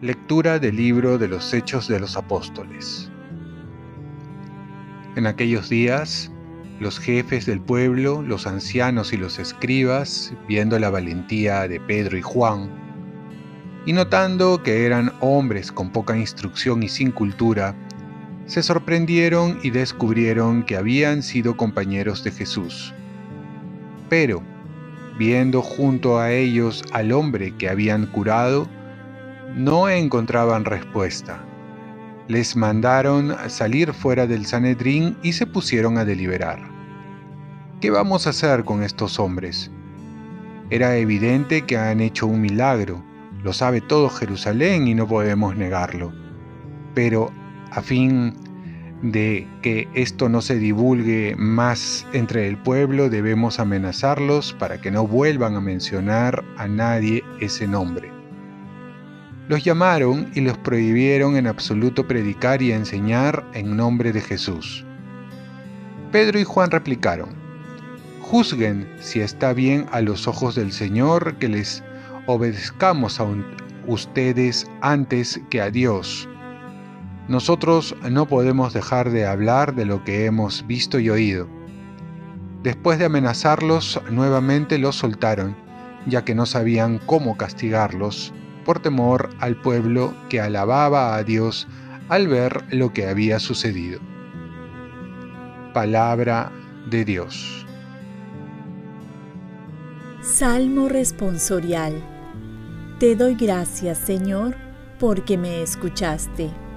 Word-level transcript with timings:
Lectura 0.00 0.60
del 0.60 0.76
libro 0.76 1.18
de 1.18 1.26
los 1.26 1.52
Hechos 1.52 1.88
de 1.88 1.98
los 1.98 2.16
Apóstoles. 2.16 3.10
En 5.16 5.26
aquellos 5.26 5.68
días, 5.68 6.30
los 6.78 7.00
jefes 7.00 7.46
del 7.46 7.60
pueblo, 7.60 8.22
los 8.22 8.46
ancianos 8.46 9.12
y 9.12 9.16
los 9.16 9.40
escribas, 9.40 10.32
viendo 10.46 10.78
la 10.78 10.90
valentía 10.90 11.66
de 11.66 11.80
Pedro 11.80 12.16
y 12.16 12.22
Juan, 12.22 12.70
y 13.86 13.92
notando 13.92 14.62
que 14.62 14.86
eran 14.86 15.12
hombres 15.20 15.72
con 15.72 15.90
poca 15.90 16.16
instrucción 16.16 16.84
y 16.84 16.88
sin 16.88 17.10
cultura, 17.10 17.74
se 18.48 18.62
sorprendieron 18.62 19.60
y 19.62 19.70
descubrieron 19.70 20.62
que 20.62 20.76
habían 20.76 21.22
sido 21.22 21.56
compañeros 21.56 22.24
de 22.24 22.30
Jesús. 22.30 22.94
Pero, 24.08 24.42
viendo 25.18 25.60
junto 25.60 26.18
a 26.18 26.32
ellos 26.32 26.82
al 26.92 27.12
hombre 27.12 27.54
que 27.56 27.68
habían 27.68 28.06
curado, 28.06 28.66
no 29.54 29.88
encontraban 29.90 30.64
respuesta. 30.64 31.44
Les 32.26 32.56
mandaron 32.56 33.36
salir 33.48 33.92
fuera 33.92 34.26
del 34.26 34.46
Sanedrín 34.46 35.16
y 35.22 35.34
se 35.34 35.46
pusieron 35.46 35.98
a 35.98 36.06
deliberar. 36.06 36.58
¿Qué 37.82 37.90
vamos 37.90 38.26
a 38.26 38.30
hacer 38.30 38.64
con 38.64 38.82
estos 38.82 39.20
hombres? 39.20 39.70
Era 40.70 40.96
evidente 40.96 41.62
que 41.62 41.76
han 41.76 42.00
hecho 42.00 42.26
un 42.26 42.40
milagro, 42.40 43.04
lo 43.42 43.52
sabe 43.52 43.82
todo 43.82 44.08
Jerusalén 44.08 44.88
y 44.88 44.94
no 44.94 45.06
podemos 45.06 45.54
negarlo. 45.54 46.12
Pero 46.94 47.30
a 47.70 47.82
fin 47.82 48.34
de 49.02 49.46
que 49.62 49.88
esto 49.94 50.28
no 50.28 50.40
se 50.42 50.58
divulgue 50.58 51.34
más 51.36 52.06
entre 52.12 52.48
el 52.48 52.56
pueblo, 52.58 53.08
debemos 53.08 53.60
amenazarlos 53.60 54.54
para 54.58 54.80
que 54.80 54.90
no 54.90 55.06
vuelvan 55.06 55.54
a 55.54 55.60
mencionar 55.60 56.44
a 56.56 56.66
nadie 56.66 57.22
ese 57.40 57.68
nombre. 57.68 58.10
Los 59.48 59.64
llamaron 59.64 60.30
y 60.34 60.42
los 60.42 60.58
prohibieron 60.58 61.36
en 61.36 61.46
absoluto 61.46 62.06
predicar 62.06 62.60
y 62.60 62.72
enseñar 62.72 63.44
en 63.54 63.76
nombre 63.76 64.12
de 64.12 64.20
Jesús. 64.20 64.84
Pedro 66.12 66.38
y 66.38 66.44
Juan 66.44 66.70
replicaron, 66.70 67.30
Juzguen 68.20 68.86
si 69.00 69.20
está 69.20 69.54
bien 69.54 69.86
a 69.90 70.02
los 70.02 70.28
ojos 70.28 70.54
del 70.54 70.72
Señor 70.72 71.36
que 71.36 71.48
les 71.48 71.82
obedezcamos 72.26 73.20
a 73.20 73.26
ustedes 73.86 74.70
antes 74.82 75.40
que 75.48 75.62
a 75.62 75.70
Dios. 75.70 76.28
Nosotros 77.28 77.94
no 78.10 78.26
podemos 78.26 78.72
dejar 78.72 79.10
de 79.10 79.26
hablar 79.26 79.74
de 79.74 79.84
lo 79.84 80.02
que 80.02 80.24
hemos 80.24 80.66
visto 80.66 80.98
y 80.98 81.10
oído. 81.10 81.46
Después 82.62 82.98
de 82.98 83.04
amenazarlos, 83.04 84.00
nuevamente 84.10 84.78
los 84.78 84.96
soltaron, 84.96 85.54
ya 86.06 86.24
que 86.24 86.34
no 86.34 86.46
sabían 86.46 86.98
cómo 87.04 87.36
castigarlos 87.36 88.32
por 88.64 88.80
temor 88.80 89.28
al 89.40 89.56
pueblo 89.60 90.14
que 90.30 90.40
alababa 90.40 91.16
a 91.16 91.22
Dios 91.22 91.68
al 92.08 92.28
ver 92.28 92.64
lo 92.70 92.94
que 92.94 93.06
había 93.06 93.38
sucedido. 93.38 94.00
Palabra 95.74 96.50
de 96.90 97.04
Dios. 97.04 97.66
Salmo 100.22 100.88
responsorial. 100.88 102.02
Te 102.98 103.16
doy 103.16 103.34
gracias, 103.34 103.98
Señor, 103.98 104.56
porque 104.98 105.38
me 105.38 105.62
escuchaste. 105.62 106.67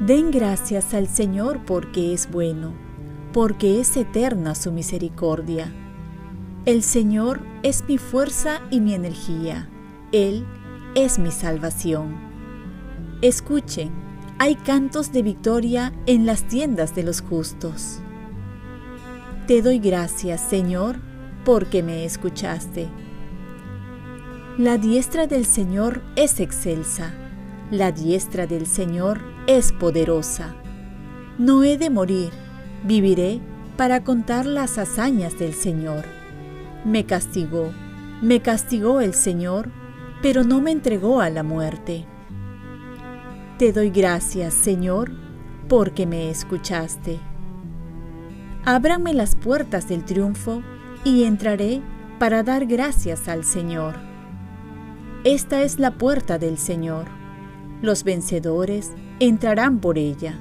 Den 0.00 0.30
gracias 0.30 0.94
al 0.94 1.08
Señor 1.08 1.60
porque 1.64 2.12
es 2.12 2.30
bueno, 2.30 2.72
porque 3.32 3.80
es 3.80 3.96
eterna 3.96 4.54
su 4.54 4.72
misericordia. 4.72 5.72
El 6.64 6.82
Señor 6.82 7.40
es 7.62 7.84
mi 7.86 7.98
fuerza 7.98 8.60
y 8.70 8.80
mi 8.80 8.94
energía 8.94 9.68
él 10.12 10.44
es 10.94 11.18
mi 11.18 11.30
salvación. 11.30 12.16
Escuchen, 13.22 13.90
hay 14.38 14.56
cantos 14.56 15.12
de 15.12 15.22
victoria 15.22 15.92
en 16.06 16.26
las 16.26 16.44
tiendas 16.44 16.94
de 16.94 17.04
los 17.04 17.20
justos. 17.20 18.00
Te 19.46 19.62
doy 19.62 19.78
gracias, 19.78 20.40
Señor, 20.40 20.96
porque 21.44 21.82
me 21.82 22.04
escuchaste. 22.04 22.88
La 24.58 24.78
diestra 24.78 25.26
del 25.26 25.46
Señor 25.46 26.02
es 26.16 26.40
excelsa, 26.40 27.14
la 27.70 27.92
diestra 27.92 28.46
del 28.46 28.66
Señor 28.66 29.20
es 29.56 29.72
poderosa. 29.72 30.54
No 31.38 31.64
he 31.64 31.78
de 31.78 31.90
morir, 31.90 32.30
viviré 32.84 33.40
para 33.76 34.04
contar 34.04 34.46
las 34.46 34.78
hazañas 34.78 35.38
del 35.38 35.54
Señor. 35.54 36.04
Me 36.84 37.04
castigó, 37.06 37.70
me 38.22 38.40
castigó 38.40 39.00
el 39.00 39.14
Señor 39.14 39.70
pero 40.22 40.44
no 40.44 40.60
me 40.60 40.70
entregó 40.70 41.20
a 41.20 41.30
la 41.30 41.42
muerte. 41.42 42.04
Te 43.58 43.72
doy 43.72 43.90
gracias, 43.90 44.54
Señor, 44.54 45.12
porque 45.68 46.06
me 46.06 46.30
escuchaste. 46.30 47.18
Ábrame 48.64 49.14
las 49.14 49.36
puertas 49.36 49.88
del 49.88 50.04
triunfo 50.04 50.62
y 51.04 51.24
entraré 51.24 51.80
para 52.18 52.42
dar 52.42 52.66
gracias 52.66 53.28
al 53.28 53.44
Señor. 53.44 53.96
Esta 55.24 55.62
es 55.62 55.78
la 55.78 55.92
puerta 55.92 56.38
del 56.38 56.58
Señor. 56.58 57.06
Los 57.80 58.04
vencedores 58.04 58.92
entrarán 59.20 59.78
por 59.78 59.98
ella. 59.98 60.38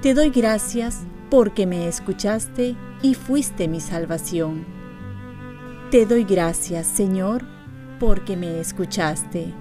Te 0.00 0.14
doy 0.14 0.30
gracias 0.30 1.02
porque 1.28 1.66
me 1.66 1.88
escuchaste 1.88 2.76
y 3.02 3.14
fuiste 3.14 3.68
mi 3.68 3.80
salvación. 3.80 4.64
Te 5.90 6.06
doy 6.06 6.24
gracias, 6.24 6.86
Señor, 6.86 7.44
porque 7.98 8.36
me 8.36 8.60
escuchaste. 8.60 9.52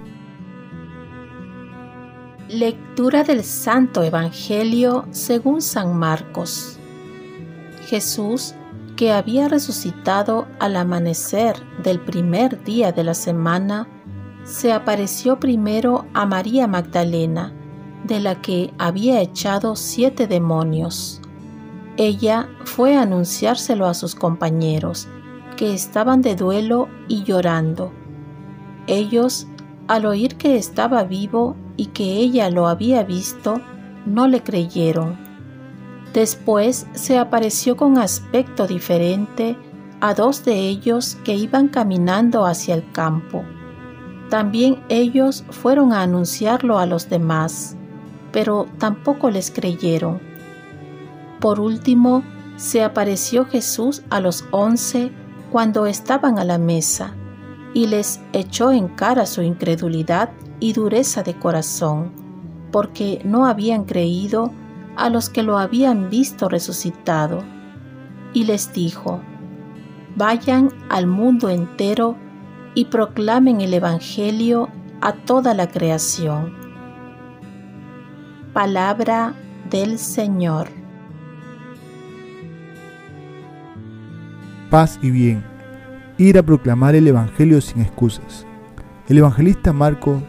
Lectura 2.47 3.23
del 3.23 3.43
Santo 3.43 4.03
Evangelio 4.03 5.07
según 5.11 5.61
San 5.61 5.97
Marcos. 5.97 6.79
Jesús, 7.87 8.53
que 8.95 9.11
había 9.11 9.47
resucitado 9.47 10.47
al 10.59 10.75
amanecer 10.75 11.55
del 11.83 11.99
primer 11.99 12.63
día 12.63 12.91
de 12.91 13.03
la 13.03 13.13
semana, 13.13 13.87
se 14.43 14.71
apareció 14.71 15.39
primero 15.39 16.05
a 16.13 16.25
María 16.25 16.67
Magdalena, 16.67 17.53
de 18.03 18.19
la 18.19 18.41
que 18.41 18.73
había 18.77 19.21
echado 19.21 19.75
siete 19.75 20.27
demonios. 20.27 21.21
Ella 21.97 22.47
fue 22.63 22.95
a 22.95 23.01
anunciárselo 23.01 23.85
a 23.85 23.93
sus 23.93 24.15
compañeros, 24.15 25.07
que 25.57 25.73
estaban 25.73 26.21
de 26.21 26.35
duelo 26.35 26.87
y 27.07 27.23
llorando. 27.23 27.91
Ellos, 28.87 29.47
al 29.87 30.05
oír 30.05 30.35
que 30.37 30.55
estaba 30.55 31.03
vivo 31.03 31.57
y 31.75 31.87
que 31.87 32.17
ella 32.17 32.49
lo 32.49 32.67
había 32.67 33.03
visto, 33.03 33.61
no 34.05 34.27
le 34.27 34.41
creyeron. 34.41 35.17
Después 36.13 36.87
se 36.93 37.17
apareció 37.19 37.77
con 37.77 37.97
aspecto 37.97 38.65
diferente 38.65 39.57
a 40.01 40.13
dos 40.13 40.45
de 40.45 40.69
ellos 40.69 41.17
que 41.23 41.35
iban 41.35 41.67
caminando 41.67 42.45
hacia 42.45 42.75
el 42.75 42.89
campo. 42.91 43.43
También 44.29 44.81
ellos 44.89 45.43
fueron 45.49 45.91
a 45.91 46.01
anunciarlo 46.01 46.79
a 46.79 46.85
los 46.85 47.09
demás, 47.09 47.75
pero 48.31 48.67
tampoco 48.77 49.29
les 49.29 49.51
creyeron. 49.51 50.19
Por 51.39 51.59
último, 51.59 52.23
se 52.57 52.83
apareció 52.83 53.45
Jesús 53.45 54.03
a 54.09 54.19
los 54.19 54.45
once 54.51 55.11
cuando 55.51 55.85
estaban 55.85 56.37
a 56.37 56.43
la 56.43 56.57
mesa 56.57 57.15
y 57.73 57.87
les 57.87 58.21
echó 58.33 58.71
en 58.71 58.87
cara 58.87 59.25
su 59.25 59.41
incredulidad 59.41 60.31
y 60.59 60.73
dureza 60.73 61.23
de 61.23 61.35
corazón, 61.35 62.11
porque 62.71 63.21
no 63.23 63.45
habían 63.45 63.85
creído 63.85 64.51
a 64.95 65.09
los 65.09 65.29
que 65.29 65.43
lo 65.43 65.57
habían 65.57 66.09
visto 66.09 66.49
resucitado. 66.49 67.43
Y 68.33 68.43
les 68.43 68.73
dijo, 68.73 69.21
Vayan 70.15 70.69
al 70.89 71.07
mundo 71.07 71.49
entero 71.49 72.17
y 72.75 72.85
proclamen 72.85 73.61
el 73.61 73.73
Evangelio 73.73 74.69
a 75.01 75.13
toda 75.13 75.53
la 75.53 75.69
creación. 75.69 76.58
Palabra 78.59 79.35
del 79.71 79.97
Señor. 79.97 80.67
Paz 84.69 84.99
y 85.01 85.11
bien 85.11 85.45
ir 86.17 86.37
a 86.37 86.43
proclamar 86.43 86.93
el 86.93 87.07
Evangelio 87.07 87.61
sin 87.61 87.81
excusas. 87.81 88.45
El 89.07 89.19
evangelista 89.19 89.71
Marco 89.71 90.21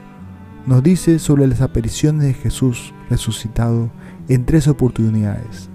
nos 0.65 0.81
dice 0.81 1.19
sobre 1.19 1.49
las 1.49 1.61
apariciones 1.61 2.23
de 2.23 2.35
Jesús 2.35 2.95
resucitado 3.09 3.91
en 4.29 4.47
tres 4.47 4.69
oportunidades, 4.69 5.69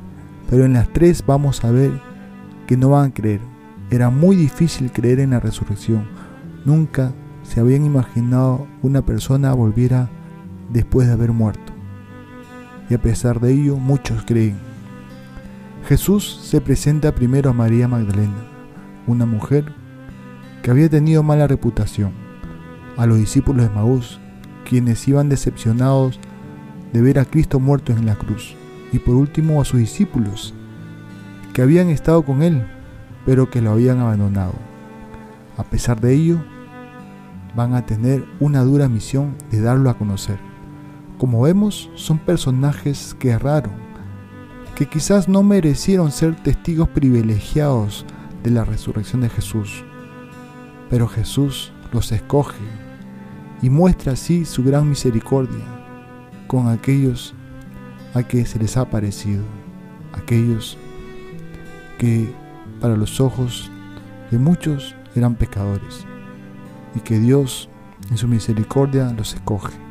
pero 0.50 0.64
en 0.64 0.72
las 0.72 0.88
tres 0.94 1.26
vamos 1.28 1.66
a 1.66 1.72
ver 1.72 1.92
que 2.68 2.78
no 2.78 2.92
van 2.92 3.10
a 3.10 3.14
creer. 3.14 3.42
Era 3.92 4.10
muy 4.10 4.38
difícil 4.38 4.94
creer 4.94 5.20
en 5.20 5.32
la 5.32 5.42
resurrección. 5.42 6.08
Nunca 6.64 7.12
se 7.44 7.60
habían 7.60 7.84
imaginado 7.84 8.66
una 8.82 9.06
persona 9.06 9.54
volviera 9.54 10.10
después 10.72 11.06
de 11.08 11.14
haber 11.16 11.34
muerto. 11.34 11.75
Y 12.90 12.94
a 12.94 13.02
pesar 13.02 13.40
de 13.40 13.54
ello, 13.54 13.78
muchos 13.78 14.24
creen. 14.26 14.58
Jesús 15.88 16.40
se 16.44 16.62
presenta 16.62 17.14
primero 17.14 17.50
a 17.50 17.54
María 17.54 17.88
Magdalena, 17.88 18.48
una 19.08 19.26
mujer 19.26 19.72
que 20.64 20.72
había 20.72 20.90
tenido 20.90 21.22
mala 21.22 21.48
reputación, 21.48 22.12
a 22.98 23.06
los 23.06 23.18
discípulos 23.18 23.68
de 23.68 23.74
Maús, 23.74 24.20
quienes 24.68 25.08
iban 25.08 25.30
decepcionados 25.30 26.20
de 26.92 27.02
ver 27.02 27.20
a 27.20 27.26
Cristo 27.26 27.60
muerto 27.60 27.92
en 27.92 28.06
la 28.06 28.16
cruz, 28.16 28.56
y 28.92 29.00
por 29.00 29.16
último 29.16 29.62
a 29.62 29.66
sus 29.66 29.80
discípulos, 29.80 30.54
que 31.54 31.62
habían 31.62 31.90
estado 31.90 32.24
con 32.24 32.42
él, 32.42 32.66
pero 33.26 33.50
que 33.50 33.62
lo 33.62 33.72
habían 33.72 34.00
abandonado. 34.00 34.54
A 35.58 35.64
pesar 35.64 36.02
de 36.02 36.14
ello, 36.14 36.38
van 37.56 37.74
a 37.76 37.86
tener 37.86 38.26
una 38.40 38.62
dura 38.62 38.90
misión 38.90 39.36
de 39.52 39.62
darlo 39.62 39.90
a 39.90 39.98
conocer. 39.98 40.40
Como 41.18 41.42
vemos, 41.42 41.90
son 41.96 42.20
personajes 42.20 43.16
que 43.18 43.30
erraron, 43.30 43.74
que 44.76 44.88
quizás 44.88 45.30
no 45.30 45.44
merecieron 45.44 46.12
ser 46.12 46.36
testigos 46.36 46.90
privilegiados 46.90 48.06
de 48.44 48.52
la 48.52 48.66
resurrección 48.66 49.22
de 49.22 49.30
Jesús. 49.30 49.86
Pero 50.90 51.08
Jesús 51.08 51.72
los 51.94 52.12
escoge 52.12 52.58
y 53.62 53.70
muestra 53.70 54.14
así 54.14 54.44
su 54.44 54.64
gran 54.64 54.90
misericordia 54.90 55.64
con 56.48 56.68
aquellos 56.68 57.34
a 58.14 58.24
que 58.24 58.46
se 58.46 58.60
les 58.60 58.76
ha 58.76 58.90
parecido, 58.90 59.44
aquellos 60.14 60.78
que 61.98 62.30
para 62.82 62.98
los 62.98 63.22
ojos 63.22 63.72
de 64.32 64.38
muchos 64.38 64.96
eran 65.16 65.36
pecadores 65.36 66.06
y 66.94 67.00
que 67.00 67.20
Dios 67.20 67.70
en 68.12 68.18
su 68.18 68.28
misericordia 68.28 69.14
los 69.18 69.34
escoge. 69.34 69.85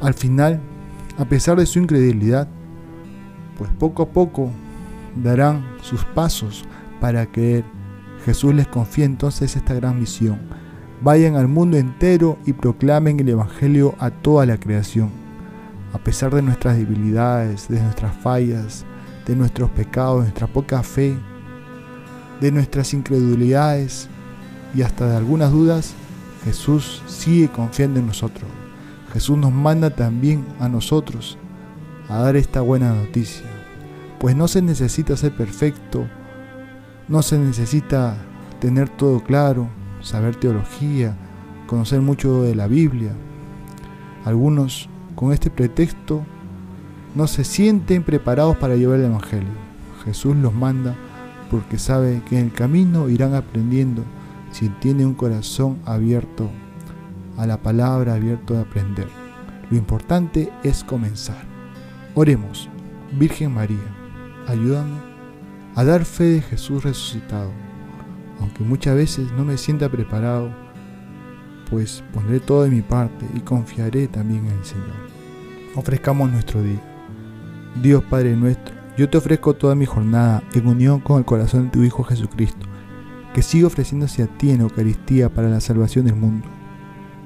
Al 0.00 0.14
final, 0.14 0.60
a 1.18 1.26
pesar 1.26 1.58
de 1.58 1.66
su 1.66 1.78
incredulidad, 1.78 2.48
pues 3.58 3.70
poco 3.78 4.02
a 4.04 4.08
poco 4.08 4.50
darán 5.14 5.62
sus 5.82 6.04
pasos 6.06 6.64
para 7.00 7.26
creer. 7.26 7.64
Jesús 8.24 8.54
les 8.54 8.66
confía 8.66 9.04
entonces 9.04 9.56
esta 9.56 9.74
gran 9.74 9.98
misión. 9.98 10.38
Vayan 11.02 11.36
al 11.36 11.48
mundo 11.48 11.76
entero 11.76 12.38
y 12.46 12.54
proclamen 12.54 13.20
el 13.20 13.28
Evangelio 13.28 13.94
a 13.98 14.10
toda 14.10 14.46
la 14.46 14.58
creación. 14.58 15.10
A 15.92 15.98
pesar 15.98 16.34
de 16.34 16.42
nuestras 16.42 16.78
debilidades, 16.78 17.68
de 17.68 17.82
nuestras 17.82 18.14
fallas, 18.16 18.86
de 19.26 19.36
nuestros 19.36 19.70
pecados, 19.70 20.20
de 20.20 20.22
nuestra 20.24 20.46
poca 20.46 20.82
fe, 20.82 21.14
de 22.40 22.52
nuestras 22.52 22.94
incredulidades 22.94 24.08
y 24.74 24.82
hasta 24.82 25.06
de 25.06 25.16
algunas 25.16 25.50
dudas, 25.50 25.92
Jesús 26.44 27.02
sigue 27.06 27.48
confiando 27.48 28.00
en 28.00 28.06
nosotros. 28.06 28.59
Jesús 29.12 29.36
nos 29.36 29.52
manda 29.52 29.90
también 29.90 30.44
a 30.60 30.68
nosotros 30.68 31.36
a 32.08 32.18
dar 32.18 32.36
esta 32.36 32.60
buena 32.60 32.92
noticia. 32.94 33.46
Pues 34.18 34.36
no 34.36 34.46
se 34.48 34.62
necesita 34.62 35.16
ser 35.16 35.34
perfecto, 35.36 36.06
no 37.08 37.22
se 37.22 37.38
necesita 37.38 38.16
tener 38.60 38.88
todo 38.88 39.22
claro, 39.24 39.68
saber 40.00 40.36
teología, 40.36 41.16
conocer 41.66 42.00
mucho 42.00 42.42
de 42.42 42.54
la 42.54 42.66
Biblia. 42.66 43.12
Algunos 44.24 44.88
con 45.14 45.32
este 45.32 45.50
pretexto 45.50 46.24
no 47.14 47.26
se 47.26 47.44
sienten 47.44 48.02
preparados 48.04 48.56
para 48.56 48.76
llevar 48.76 49.00
el 49.00 49.06
Evangelio. 49.06 49.70
Jesús 50.04 50.36
los 50.36 50.54
manda 50.54 50.94
porque 51.50 51.78
sabe 51.78 52.22
que 52.28 52.38
en 52.38 52.46
el 52.46 52.52
camino 52.52 53.08
irán 53.08 53.34
aprendiendo 53.34 54.04
si 54.52 54.68
tienen 54.68 55.06
un 55.08 55.14
corazón 55.14 55.78
abierto 55.84 56.50
a 57.40 57.46
la 57.46 57.62
palabra, 57.62 58.14
abierto 58.14 58.56
a 58.56 58.60
aprender. 58.60 59.08
Lo 59.70 59.78
importante 59.78 60.52
es 60.62 60.84
comenzar. 60.84 61.42
Oremos, 62.14 62.68
Virgen 63.18 63.54
María, 63.54 63.78
ayúdame 64.46 64.98
a 65.74 65.84
dar 65.84 66.04
fe 66.04 66.24
de 66.24 66.42
Jesús 66.42 66.84
resucitado, 66.84 67.50
aunque 68.40 68.62
muchas 68.62 68.94
veces 68.94 69.32
no 69.32 69.44
me 69.46 69.56
sienta 69.56 69.88
preparado, 69.88 70.50
pues 71.70 72.04
pondré 72.12 72.40
todo 72.40 72.64
de 72.64 72.70
mi 72.70 72.82
parte 72.82 73.24
y 73.34 73.40
confiaré 73.40 74.06
también 74.06 74.46
en 74.46 74.58
el 74.58 74.64
Señor. 74.64 75.08
Ofrezcamos 75.76 76.30
nuestro 76.30 76.62
día. 76.62 76.82
Dios 77.80 78.02
Padre 78.04 78.36
nuestro, 78.36 78.74
yo 78.98 79.08
te 79.08 79.16
ofrezco 79.16 79.54
toda 79.54 79.74
mi 79.74 79.86
jornada 79.86 80.42
en 80.52 80.66
unión 80.66 81.00
con 81.00 81.18
el 81.18 81.24
corazón 81.24 81.64
de 81.64 81.70
tu 81.70 81.84
Hijo 81.84 82.04
Jesucristo, 82.04 82.66
que 83.32 83.40
sigue 83.40 83.64
ofreciéndose 83.64 84.24
a 84.24 84.26
ti 84.26 84.50
en 84.50 84.60
Eucaristía 84.60 85.32
para 85.32 85.48
la 85.48 85.60
salvación 85.60 86.04
del 86.04 86.16
mundo. 86.16 86.46